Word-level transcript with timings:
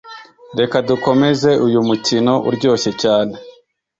Reka 0.59 0.77
dukomeze 0.89 1.49
uyu 1.67 1.79
mukino 1.87 2.33
uryoshye 2.47 2.91
cyane 3.01 3.35